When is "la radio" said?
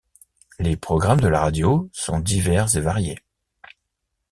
1.27-1.87